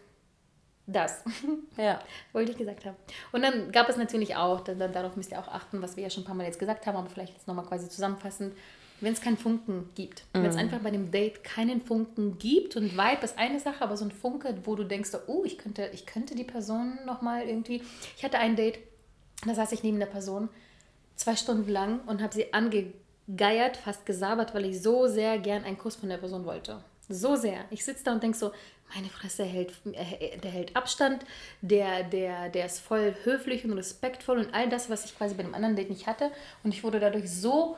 [0.86, 1.24] das
[1.76, 1.98] Ja.
[2.32, 2.96] wollte ich gesagt haben.
[3.32, 6.02] Und dann gab es natürlich auch, dann, dann, darauf müsst ihr auch achten, was wir
[6.04, 8.54] ja schon ein paar Mal jetzt gesagt haben, aber vielleicht jetzt nochmal quasi zusammenfassend,
[9.00, 10.24] wenn es keinen Funken gibt.
[10.32, 13.96] Wenn es einfach bei dem Date keinen Funken gibt und Vibe ist eine Sache, aber
[13.96, 17.82] so ein Funke, wo du denkst, oh, ich könnte, ich könnte die Person nochmal irgendwie.
[18.16, 18.78] Ich hatte ein Date,
[19.46, 20.48] da saß ich neben der Person
[21.16, 25.78] zwei Stunden lang und habe sie angegeiert, fast gesabert, weil ich so sehr gern einen
[25.78, 26.82] Kuss von der Person wollte.
[27.08, 27.64] So sehr.
[27.70, 28.52] Ich sitze da und denke so,
[28.94, 31.24] meine Fresse, der hält, er- der hält Abstand,
[31.60, 35.42] der, der, der ist voll höflich und respektvoll und all das, was ich quasi bei
[35.42, 36.30] dem anderen Date nicht hatte.
[36.64, 37.76] Und ich wurde dadurch so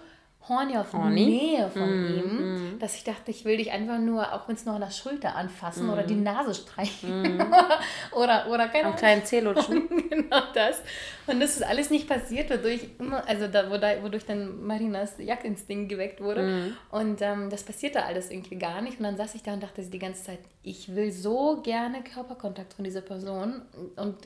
[0.49, 1.25] horny auf horny.
[1.25, 2.79] Nähe von mm, ihm, mm.
[2.79, 5.37] dass ich dachte, ich will dich einfach nur, auch wenn es nur an der Schulter
[5.37, 5.91] anfassen mm.
[5.91, 7.55] oder die Nase streichen mm.
[8.13, 9.89] oder, oder keine Am kleinen Zeh lutschen.
[10.11, 10.83] genau das.
[11.27, 12.89] Und das ist alles nicht passiert, wodurch,
[13.27, 16.43] also da, wodurch dann Marinas Jagdinstinkt geweckt wurde.
[16.43, 16.77] Mm.
[16.91, 18.99] Und ähm, das passierte alles irgendwie gar nicht.
[18.99, 22.75] Und dann saß ich da und dachte die ganze Zeit, ich will so gerne Körperkontakt
[22.75, 23.63] von dieser Person
[23.97, 24.17] und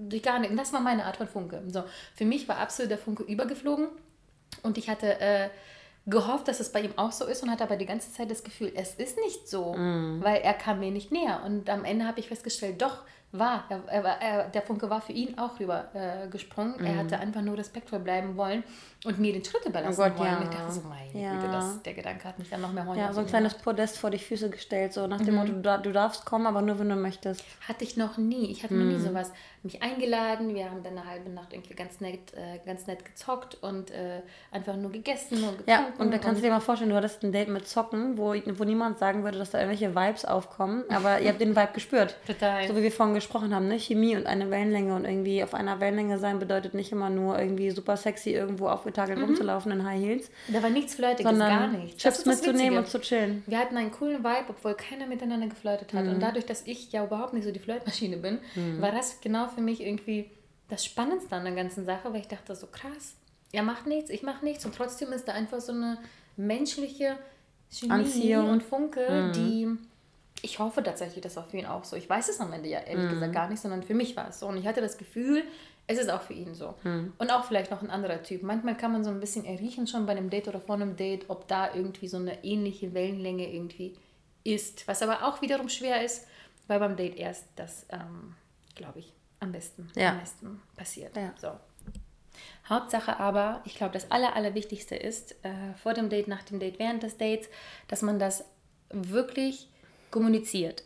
[0.00, 0.50] durch gar nicht.
[0.50, 1.62] Und das war meine Art von Funke.
[1.68, 1.84] So,
[2.14, 3.88] für mich war absolut der Funke übergeflogen.
[4.62, 5.48] Und ich hatte äh,
[6.06, 8.42] gehofft, dass es bei ihm auch so ist und hatte aber die ganze Zeit das
[8.42, 10.22] Gefühl, es ist nicht so, mm.
[10.22, 11.42] weil er kam mir nicht näher.
[11.44, 13.64] Und am Ende habe ich festgestellt, doch, war.
[13.68, 16.76] Er, er, er, der Funke war für ihn auch rüber äh, gesprungen.
[16.78, 16.84] Mm.
[16.84, 16.98] Er mhm.
[16.98, 18.64] hatte einfach nur respektvoll bleiben wollen
[19.04, 20.28] und mir den Schritt überlassen oh Gott, wollen.
[20.28, 20.42] Ja.
[20.42, 21.34] ich dachte so, meine ja.
[21.34, 22.98] Güte, das, der Gedanke hat mich dann noch mehr horny.
[22.98, 23.64] Ja, so ein kleines gemacht.
[23.64, 25.40] Podest vor die Füße gestellt, so nach dem mhm.
[25.40, 27.44] Motto, du, du, darfst kommen, aber nur, wenn du möchtest.
[27.68, 28.50] Hatte ich noch nie.
[28.50, 28.78] Ich hatte mm.
[28.78, 29.08] noch nie mhm.
[29.08, 29.32] sowas.
[29.62, 33.56] Mich eingeladen, wir haben dann eine halbe Nacht irgendwie ganz nett, äh, ganz nett gezockt
[33.60, 35.70] und äh, einfach nur gegessen und getrunken.
[35.70, 38.34] Ja, und da kannst du dir mal vorstellen, du hattest ein Date mit Zocken, wo,
[38.34, 42.16] wo niemand sagen würde, dass da irgendwelche Vibes aufkommen, aber ihr habt den Vibe gespürt.
[42.26, 42.68] Total.
[42.68, 43.78] So wie wir vorhin gesprochen haben, ne?
[43.78, 47.70] Chemie und eine Wellenlänge und irgendwie auf einer Wellenlänge sein bedeutet nicht immer nur irgendwie
[47.70, 49.24] super sexy irgendwo aufgetakelt mhm.
[49.24, 50.30] rumzulaufen in High Heels.
[50.48, 52.02] Da war nichts Flirtiges, gar nichts.
[52.02, 53.42] Chips mitzunehmen und zu chillen.
[53.46, 56.04] Wir hatten einen coolen Vibe, obwohl keiner miteinander geflirtet hat.
[56.04, 56.12] Mhm.
[56.12, 58.80] Und dadurch, dass ich ja überhaupt nicht so die Flirtmaschine bin, mhm.
[58.80, 60.30] war das genau für mich irgendwie
[60.68, 63.14] das Spannendste an der ganzen Sache, weil ich dachte so krass,
[63.52, 65.98] er macht nichts, ich mache nichts und trotzdem ist da einfach so eine
[66.36, 67.16] menschliche
[67.70, 68.50] Chemie Anziehung.
[68.50, 69.32] und Funke, mhm.
[69.32, 69.68] die
[70.40, 71.96] ich hoffe tatsächlich, das war für ihn auch so.
[71.96, 73.14] Ich weiß es am Ende ja ehrlich mhm.
[73.14, 74.46] gesagt gar nicht, sondern für mich war es so.
[74.46, 75.42] Und ich hatte das Gefühl,
[75.88, 76.74] es ist auch für ihn so.
[76.84, 77.14] Mhm.
[77.18, 78.42] Und auch vielleicht noch ein anderer Typ.
[78.42, 81.24] Manchmal kann man so ein bisschen erriechen schon bei einem Date oder vor einem Date,
[81.28, 83.96] ob da irgendwie so eine ähnliche Wellenlänge irgendwie
[84.44, 84.86] ist.
[84.86, 86.26] Was aber auch wiederum schwer ist,
[86.66, 88.34] weil beim Date erst das, ähm,
[88.74, 90.10] glaube ich, am besten, ja.
[90.10, 91.16] am besten passiert.
[91.16, 91.32] Ja.
[91.40, 91.52] So.
[92.68, 96.78] Hauptsache aber, ich glaube, das Aller, Allerwichtigste ist, äh, vor dem Date, nach dem Date,
[96.78, 97.48] während des Dates,
[97.88, 98.44] dass man das
[98.90, 99.70] wirklich
[100.10, 100.82] kommuniziert.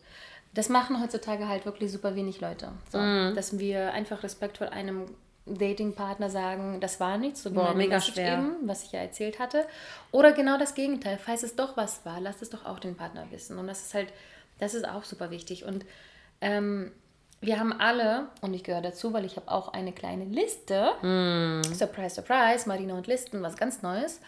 [0.54, 2.72] Das machen heutzutage halt wirklich super wenig Leute.
[2.90, 3.34] So, mm.
[3.34, 5.06] Dass wir einfach respektvoll einem
[5.46, 8.34] Datingpartner sagen, das war nichts, so Boah, mega schwer.
[8.34, 9.66] Eben, was ich ja erzählt hatte.
[10.12, 13.26] Oder genau das Gegenteil, falls es doch was war, lass es doch auch den Partner
[13.30, 13.58] wissen.
[13.58, 14.12] Und das ist halt,
[14.58, 15.64] das ist auch super wichtig.
[15.64, 15.84] Und
[16.40, 16.92] ähm,
[17.40, 20.92] wir haben alle, und ich gehöre dazu, weil ich habe auch eine kleine Liste.
[21.02, 21.74] Mm.
[21.74, 24.20] Surprise, surprise, Marina und Listen, was ganz Neues.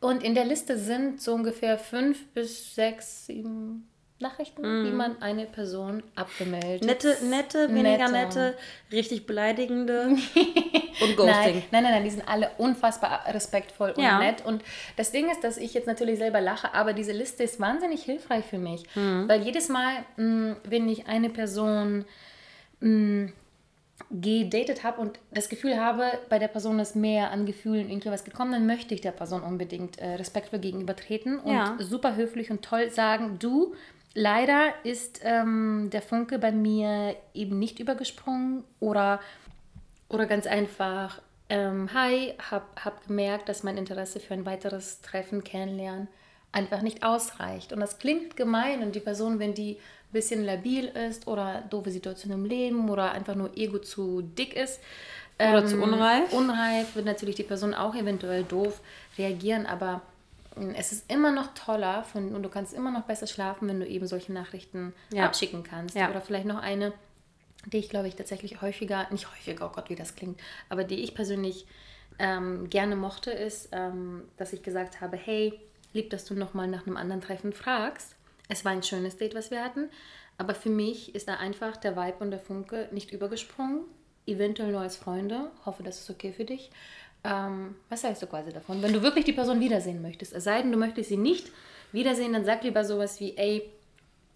[0.00, 4.84] Und in der Liste sind so ungefähr fünf bis sechs, sieben, Nachrichten, mm.
[4.86, 6.84] wie man eine Person abgemeldet.
[6.84, 8.54] Nette, nette, weniger nette, nette
[8.90, 10.08] richtig beleidigende
[11.02, 11.26] und Ghosting.
[11.26, 14.18] Nein, nein, nein, nein, die sind alle unfassbar respektvoll und ja.
[14.18, 14.44] nett.
[14.44, 14.62] Und
[14.96, 18.46] das Ding ist, dass ich jetzt natürlich selber lache, aber diese Liste ist wahnsinnig hilfreich
[18.46, 18.84] für mich.
[18.94, 19.28] Mm.
[19.28, 22.06] Weil jedes Mal, mh, mm, wenn ich eine Person
[22.80, 23.32] mh, mm,
[24.10, 28.24] gedatet habe und das Gefühl habe, bei der Person ist mehr an Gefühlen irgendwie was
[28.24, 31.76] gekommen, dann möchte ich der Person unbedingt äh, respektvoll gegenübertreten und ja.
[31.80, 33.74] super höflich und toll sagen, du,
[34.18, 39.20] Leider ist ähm, der Funke bei mir eben nicht übergesprungen oder,
[40.08, 45.44] oder ganz einfach, ähm, hi, hab, hab gemerkt, dass mein Interesse für ein weiteres Treffen,
[45.44, 46.08] Kennenlernen
[46.50, 47.74] einfach nicht ausreicht.
[47.74, 51.90] Und das klingt gemein und die Person, wenn die ein bisschen labil ist oder doofe
[51.90, 54.80] Situation im Leben oder einfach nur Ego zu dick ist,
[55.38, 56.32] oder ähm, zu unreif.
[56.32, 58.80] Unreif wird natürlich die Person auch eventuell doof
[59.18, 60.00] reagieren, aber
[60.74, 63.86] es ist immer noch toller von, und du kannst immer noch besser schlafen, wenn du
[63.86, 65.26] eben solche Nachrichten ja.
[65.26, 65.94] abschicken kannst.
[65.94, 66.10] Ja.
[66.10, 66.92] Oder vielleicht noch eine,
[67.66, 71.02] die ich glaube ich tatsächlich häufiger, nicht häufiger, oh Gott, wie das klingt, aber die
[71.02, 71.66] ich persönlich
[72.18, 75.58] ähm, gerne mochte, ist, ähm, dass ich gesagt habe, hey,
[75.92, 78.14] lieb, dass du nochmal nach einem anderen Treffen fragst.
[78.48, 79.90] Es war ein schönes Date, was wir hatten,
[80.38, 83.82] aber für mich ist da einfach der Vibe und der Funke nicht übergesprungen.
[84.26, 85.50] Eventuell nur als Freunde.
[85.64, 86.70] Hoffe, das ist okay für dich.
[87.26, 88.82] Ähm, was hältst du quasi davon?
[88.82, 91.50] Wenn du wirklich die Person wiedersehen möchtest, es sei denn, du möchtest sie nicht
[91.92, 93.70] wiedersehen, dann sag lieber sowas wie, ey,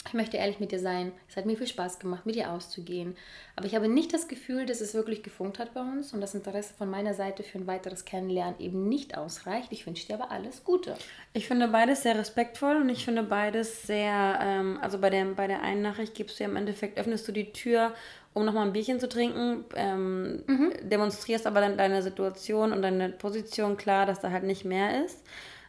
[0.06, 1.12] ich möchte ehrlich mit dir sein.
[1.28, 3.16] Es hat mir viel Spaß gemacht, mit dir auszugehen.
[3.54, 6.34] Aber ich habe nicht das Gefühl, dass es wirklich gefunkt hat bei uns und das
[6.34, 9.68] Interesse von meiner Seite für ein weiteres Kennenlernen eben nicht ausreicht.
[9.72, 10.94] Ich wünsche dir aber alles Gute.
[11.34, 15.46] Ich finde beides sehr respektvoll und ich finde beides sehr, ähm, also bei der, bei
[15.46, 17.92] der einen Nachricht gibst du ja im Endeffekt, öffnest du die Tür
[18.32, 20.72] um nochmal ein Bierchen zu trinken, ähm, mhm.
[20.82, 25.22] demonstrierst aber dann deine Situation und deine Position klar, dass da halt nicht mehr ist.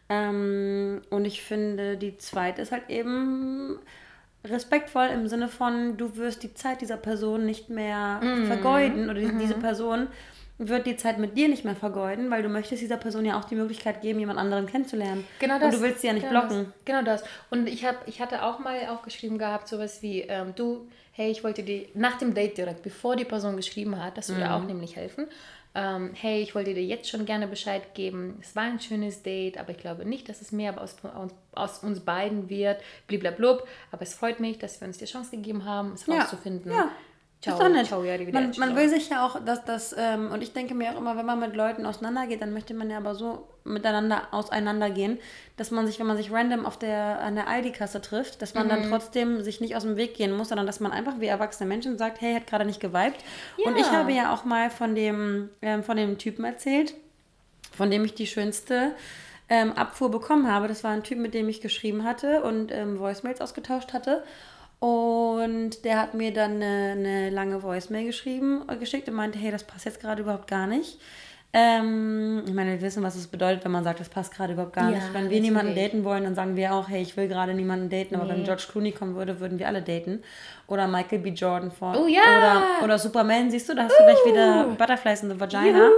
[0.09, 3.79] Ähm, und ich finde, die zweite ist halt eben
[4.43, 8.45] respektvoll im Sinne von, du wirst die Zeit dieser Person nicht mehr mhm.
[8.47, 9.39] vergeuden oder mhm.
[9.39, 10.07] diese Person
[10.67, 13.45] wird die Zeit mit dir nicht mehr vergeuden, weil du möchtest dieser Person ja auch
[13.45, 15.25] die Möglichkeit geben, jemand anderen kennenzulernen.
[15.39, 15.73] Genau das.
[15.73, 16.65] Und du willst sie ja nicht genau blocken.
[16.65, 17.23] Das, genau das.
[17.49, 21.43] Und ich, hab, ich hatte auch mal aufgeschrieben gehabt, sowas wie, ähm, du, hey, ich
[21.43, 24.51] wollte dir nach dem Date direkt, bevor die Person geschrieben hat, das würde Mhm.
[24.51, 25.27] auch nämlich helfen.
[25.73, 28.37] Ähm, hey, ich wollte dir jetzt schon gerne Bescheid geben.
[28.41, 31.79] Es war ein schönes Date, aber ich glaube nicht, dass es mehr aus, aus, aus
[31.83, 32.81] uns beiden wird.
[33.07, 33.65] Bliblablub.
[33.91, 36.19] Aber es freut mich, dass wir uns die Chance gegeben haben, es Ja.
[36.19, 36.71] rauszufinden.
[36.73, 36.89] Ja.
[37.41, 37.87] Ciao, ist doch nett.
[37.87, 40.91] ciao, ja, man, man will sich ja auch, dass das, ähm, und ich denke mir
[40.91, 45.17] auch immer, wenn man mit Leuten auseinandergeht, dann möchte man ja aber so miteinander auseinandergehen,
[45.57, 48.65] dass man sich, wenn man sich random auf der, an der Aldi-Kasse trifft, dass man
[48.67, 48.69] Mhm.
[48.69, 51.67] dann trotzdem sich nicht aus dem Weg gehen muss, sondern dass man einfach wie erwachsene
[51.67, 53.23] Menschen sagt, hey, hat gerade nicht geweibt.
[53.65, 53.93] Und ich Ja.
[53.93, 56.93] habe ja auch mal von dem, ähm, von dem Typen erzählt,
[57.75, 58.91] von dem ich die schönste
[59.49, 60.67] ähm, Abfuhr bekommen habe.
[60.67, 64.23] Das war ein Typ, mit dem ich geschrieben hatte und ähm, Voicemails ausgetauscht hatte.
[64.81, 69.63] Und der hat mir dann eine, eine lange Voicemail geschrieben, geschickt und meinte, hey, das
[69.63, 70.99] passt jetzt gerade überhaupt gar nicht.
[71.53, 74.73] Ähm, ich meine, wir wissen, was es bedeutet, wenn man sagt, das passt gerade überhaupt
[74.73, 75.13] gar Ja, nicht.
[75.13, 75.91] Wenn wir niemanden natürlich.
[75.91, 78.15] daten wollen, dann sagen wir auch, hey, ich will gerade niemanden daten.
[78.15, 78.43] Aber wenn Nee.
[78.45, 80.23] George Clooney kommen würde, würden wir alle daten.
[80.67, 81.29] Oder Michael B.
[81.31, 81.93] Jordan vor.
[82.01, 82.21] Oh ja!
[82.21, 85.89] Oder, oder Superman, siehst du, da hast du gleich wieder Butterflies in the Vagina.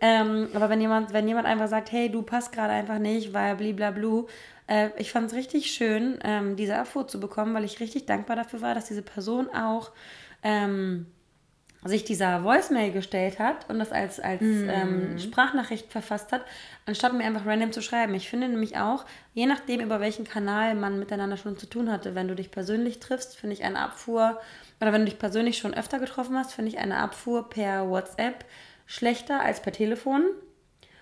[0.00, 3.56] Ähm, aber wenn jemand, wenn jemand einfach sagt, hey, du passt gerade einfach nicht, weil
[3.56, 4.26] bliblablu,
[4.68, 8.36] äh, ich fand es richtig schön, ähm, diese Abfuhr zu bekommen, weil ich richtig dankbar
[8.36, 9.90] dafür war, dass diese Person auch
[10.44, 11.06] ähm,
[11.84, 16.42] sich dieser Voicemail gestellt hat und das als, als ähm, Sprachnachricht verfasst hat,
[16.86, 18.14] anstatt mir einfach random zu schreiben.
[18.14, 22.14] Ich finde nämlich auch, je nachdem, über welchen Kanal man miteinander schon zu tun hatte,
[22.14, 24.40] wenn du dich persönlich triffst, finde ich eine Abfuhr,
[24.80, 28.44] oder wenn du dich persönlich schon öfter getroffen hast, finde ich eine Abfuhr per WhatsApp
[28.86, 30.24] schlechter als per Telefon.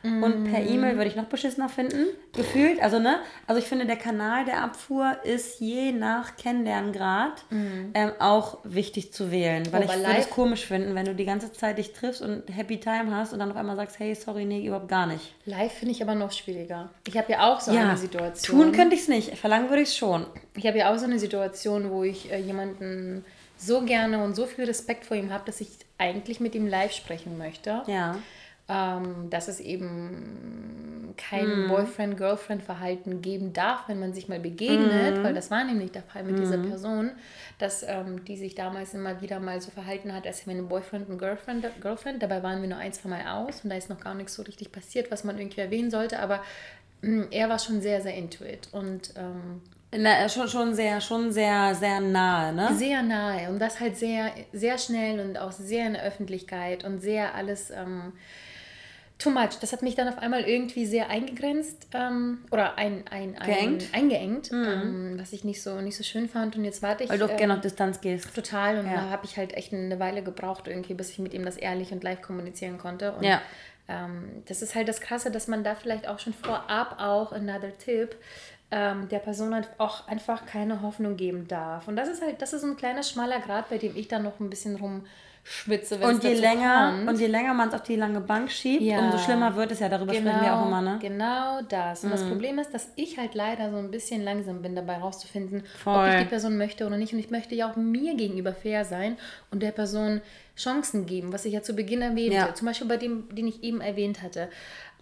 [0.04, 2.82] Und per E-Mail würde ich noch beschissener finden, gefühlt.
[2.82, 3.20] Also, ne?
[3.46, 9.30] Also ich finde, der Kanal der Abfuhr ist je nach Kennenlerngrad ähm, auch wichtig zu
[9.30, 9.72] wählen.
[9.72, 12.42] Weil Oh, ich würde es komisch finden, wenn du die ganze Zeit dich triffst und
[12.54, 15.34] Happy Time hast und dann auf einmal sagst, hey, sorry, nee, überhaupt gar nicht.
[15.44, 16.90] Live finde ich aber noch schwieriger.
[17.06, 18.60] Ich habe ja auch so eine Situation.
[18.60, 19.36] tun könnte ich es nicht.
[19.38, 20.26] Verlangen würde ich es schon.
[20.54, 23.24] Ich habe ja auch so eine Situation, wo ich äh, jemanden
[23.56, 26.92] so gerne und so viel Respekt vor ihm habe, dass ich eigentlich mit ihm live
[26.92, 27.82] sprechen möchte.
[27.86, 28.16] Ja.
[28.74, 31.68] Ähm, dass es eben kein Mhm.
[31.68, 35.22] Boyfriend-Girlfriend-Verhalten geben darf, wenn man sich mal begegnet, Mhm.
[35.22, 37.10] weil das war nämlich der Fall mit dieser Person,
[37.58, 41.08] dass ähm, die sich damals immer wieder mal so verhalten hat, als wäre eine Boyfriend
[41.10, 42.22] und Girlfriend, Girlfriend.
[42.22, 44.42] Dabei waren wir nur ein, zwei Mal aus und da ist noch gar nichts so
[44.42, 46.40] richtig passiert, was man irgendwie erwähnen sollte, aber
[47.02, 49.60] mh, er war schon sehr, sehr into it und ähm,
[49.94, 52.70] Na, schon, schon sehr, schon sehr, sehr nahe, ne?
[52.74, 57.00] sehr nahe und das halt sehr, sehr schnell und auch sehr in der Öffentlichkeit und
[57.00, 58.14] sehr alles ähm,
[59.18, 59.58] too much.
[59.60, 63.88] Das hat mich dann auf einmal irgendwie sehr eingegrenzt ähm, oder ein, ein, ein, Geengt?
[63.92, 66.56] eingeengt, ähm, was ich nicht so, nicht so schön fand.
[66.56, 67.10] Und jetzt warte ich.
[67.10, 68.34] Weil du auch ähm, gerne auf Distanz gehst.
[68.34, 68.94] Total und Ja.
[68.94, 71.92] da habe ich halt echt eine Weile gebraucht irgendwie, bis ich mit ihm das ehrlich
[71.92, 73.12] und live kommunizieren konnte.
[73.12, 73.40] Und Ja.
[73.88, 77.76] ähm, das ist halt das Krasse, dass man da vielleicht auch schon vorab auch, another
[77.78, 78.16] Tipp,
[78.70, 81.86] ähm, der Person halt auch einfach keine Hoffnung geben darf.
[81.88, 84.40] Und das ist halt, das ist ein kleiner schmaler Grad, bei dem ich dann noch
[84.40, 84.76] ein bisschen
[85.44, 87.08] rumschwitze, wenn Und je länger, kommt.
[87.08, 88.98] und je länger man es auf die lange Bank schiebt, Ja.
[89.00, 89.88] umso schlimmer wird es ja.
[89.88, 90.98] Darüber sprechen wir auch immer, ne?
[91.00, 92.04] Genau das.
[92.04, 95.60] Und das Problem ist, dass ich halt leider so ein bisschen langsam bin, dabei rauszufinden,
[95.60, 96.08] ob Voll.
[96.10, 97.12] ich die Person möchte oder nicht.
[97.12, 99.16] Und ich möchte ja auch mir gegenüber fair sein
[99.50, 100.20] und der Person
[100.56, 102.36] Chancen geben, was ich ja zu Beginn erwähnte.
[102.36, 102.54] Ja.
[102.54, 104.48] Zum Beispiel bei dem, den ich eben erwähnt hatte.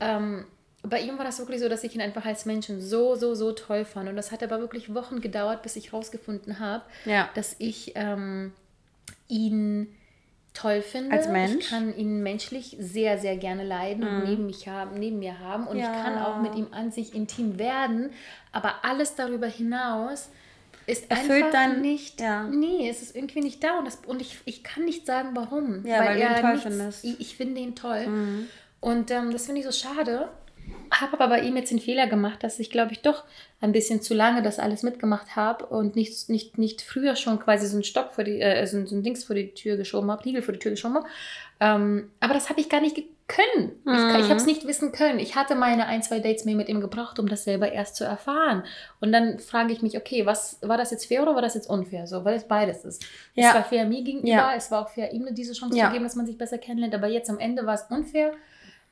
[0.01, 0.45] Ähm,
[0.83, 3.53] bei ihm war das wirklich so, dass ich ihn einfach als Menschen so, so, so
[3.53, 4.09] toll fand.
[4.09, 7.29] Und das hat aber wirklich Wochen gedauert, bis ich rausgefunden habe, Ja.
[7.35, 8.53] dass ich ähm,
[9.29, 9.89] ihn
[10.55, 11.17] toll finde.
[11.17, 11.65] Als Mensch?
[11.65, 15.67] Ich kann ihn menschlich sehr, sehr gerne leiden und neben, mich haben, neben mir haben.
[15.67, 15.83] Und Mhm.
[15.83, 15.93] Ja.
[15.97, 18.11] ich kann auch mit ihm an sich intim werden.
[18.53, 20.29] Aber alles darüber hinaus
[20.87, 22.21] ist Erfüllt einfach dein- nicht.
[22.21, 22.43] ja.
[22.45, 23.79] Nee, es ist irgendwie nicht da.
[23.79, 25.87] Und, das, und ich, ich kann nicht sagen, warum.
[25.87, 27.05] Ja, weil ihn toll nichts-.
[27.05, 27.11] Mhm.
[27.13, 28.47] Ich, ich finde ihn toll.
[28.81, 30.29] Und ähm, das finde ich so schade.
[30.93, 33.25] Habe aber bei ihm jetzt den Fehler gemacht, dass ich, glaube ich, doch
[33.61, 37.67] ein bisschen zu lange das alles mitgemacht habe und nicht, nicht, nicht früher schon quasi
[37.67, 40.11] so einen Stock vor die, äh, so, ein- so ein Dings vor die Tür geschoben
[40.11, 41.07] habe, Riegel vor die Tür geschoben habe.
[41.61, 42.97] Ähm, aber das habe ich gar nicht
[43.29, 43.71] können.
[43.87, 43.93] Ich,
[44.25, 45.21] ich habe es nicht wissen können.
[45.21, 48.03] Ich hatte meine ein, zwei Dates mehr mit ihm gebraucht, um das selber erst zu
[48.03, 48.65] erfahren.
[49.01, 51.71] Und dann frage ich mich, okay, was war das jetzt fair oder war das jetzt
[51.71, 52.09] unfair?
[52.09, 53.05] So, weil es beides ist.
[53.37, 53.51] Ja.
[53.51, 54.55] Es war fair mir gegenüber, Ja.
[54.57, 55.87] es war auch fair, ihm diese Chance Ja.
[55.87, 56.95] zu geben, dass man sich besser kennenlernt.
[56.97, 58.33] Aber jetzt am Ende war es unfair,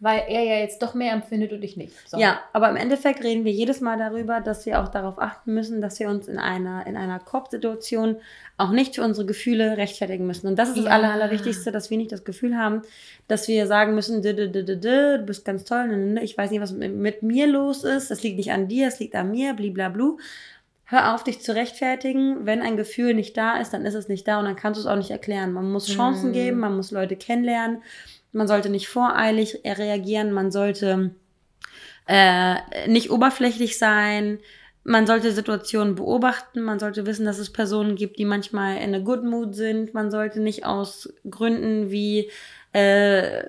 [0.01, 1.93] weil er ja jetzt doch mehr empfindet und ich nicht.
[2.09, 2.19] So.
[2.19, 5.81] Ja, aber im Endeffekt reden wir jedes Mal darüber, dass wir auch darauf achten müssen,
[5.81, 8.17] dass wir uns in einer, in einer Korb-Situation
[8.57, 10.47] auch nicht für unsere Gefühle rechtfertigen müssen.
[10.47, 10.93] Und das ist das Ja.
[10.93, 12.83] Aller, Allerwichtigste, dass wir nicht das Gefühl haben,
[13.27, 16.53] dass wir sagen müssen, "Dü, dü, dü, dü, dü, du bist ganz toll, ich weiß
[16.53, 19.55] nicht, was mit, mir los ist, das liegt nicht an dir, es liegt an mir,
[19.55, 20.19] bliblablu.
[20.85, 22.47] Hör auf, dich zu rechtfertigen.
[22.47, 24.83] Wenn ein Gefühl nicht da ist, dann ist es nicht da und dann kannst du
[24.83, 25.53] es auch nicht erklären.
[25.53, 27.83] Man muss Chancen geben, man muss Leute kennenlernen.
[28.33, 31.15] Man sollte nicht voreilig reagieren, man sollte
[32.07, 34.39] äh, nicht oberflächlich sein,
[34.85, 39.01] man sollte Situationen beobachten, man sollte wissen, dass es Personen gibt, die manchmal in a
[39.01, 39.93] good mood sind.
[39.93, 42.31] Man sollte nicht aus Gründen wie
[42.73, 43.45] äh,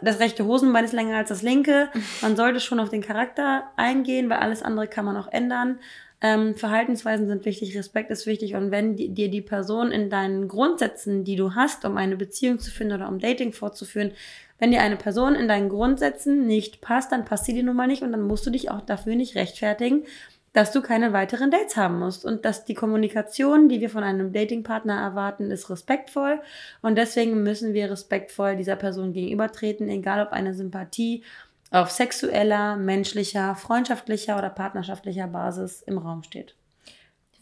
[0.00, 1.88] das rechte Hosenbein ist länger als das linke.
[2.20, 5.78] Man sollte schon auf den Charakter eingehen, weil alles andere kann man auch ändern.
[6.24, 8.54] Ähm, Verhaltensweisen sind wichtig, Respekt ist wichtig.
[8.54, 12.60] Und wenn die, dir die Person in deinen Grundsätzen, die du hast, um eine Beziehung
[12.60, 14.12] zu finden oder um Dating fortzuführen,
[14.60, 17.88] wenn dir eine Person in deinen Grundsätzen nicht passt, dann passt sie dir nun mal
[17.88, 18.02] nicht.
[18.02, 20.04] Und dann musst du dich auch dafür nicht rechtfertigen,
[20.52, 22.24] dass du keine weiteren Dates haben musst.
[22.24, 26.40] Und dass die Kommunikation, die wir von einem Datingpartner erwarten, ist respektvoll.
[26.82, 31.24] Und deswegen müssen wir respektvoll dieser Person gegenübertreten, egal ob eine Sympathie
[31.72, 36.54] auf sexueller, menschlicher, freundschaftlicher oder partnerschaftlicher Basis im Raum steht.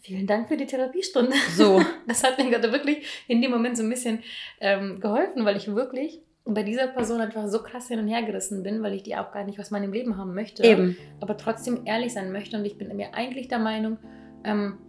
[0.01, 1.33] Vielen Dank für die Therapiestunde.
[1.55, 1.81] So.
[2.07, 4.23] Das hat mir gerade wirklich in dem Moment so ein bisschen
[4.59, 8.63] ähm, geholfen, weil ich wirklich bei dieser Person einfach so krass hin und her gerissen
[8.63, 10.63] bin, weil ich die auch gar nicht aus meinem Leben haben möchte.
[10.63, 10.97] Eben.
[11.19, 12.57] Aber trotzdem ehrlich sein möchte.
[12.57, 13.99] Und ich bin mir eigentlich der Meinung,
[14.43, 14.79] ähm,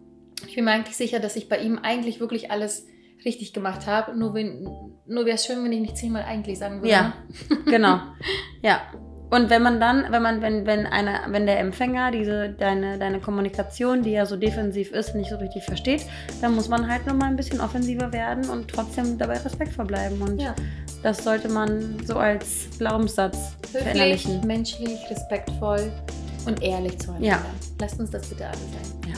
[0.47, 2.87] ich bin mir eigentlich sicher, dass ich bei ihm eigentlich wirklich alles
[3.25, 4.17] richtig gemacht habe.
[4.17, 6.89] Nur, nur wäre es schön, wenn ich nicht zehnmal eigentlich sagen würde.
[6.89, 7.13] Ja,
[7.67, 8.01] genau.
[8.63, 8.81] Ja.
[9.33, 13.19] Und wenn man dann, wenn man, wenn, wenn eine, wenn der Empfänger diese, deine, deine
[13.19, 16.05] Kommunikation, die ja so defensiv ist, nicht so richtig versteht,
[16.43, 20.21] dann muss man halt nochmal ein bisschen offensiver werden und trotzdem dabei respektvoll bleiben.
[20.21, 20.55] Und ja.
[21.03, 24.47] das sollte man so als Glaubenssatz Höflich, verinnerlichen.
[24.47, 25.91] menschlich, respektvoll
[26.45, 27.27] und ehrlich zueinander.
[27.27, 27.43] Ja.
[27.81, 29.13] Lasst uns das bitte alle sein.
[29.13, 29.17] Ja.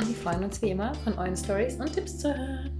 [0.00, 2.70] Und wir freuen uns wie immer, von euren Stories und Tipps zu hören.